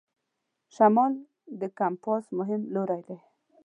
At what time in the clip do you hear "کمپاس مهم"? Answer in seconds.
1.79-2.61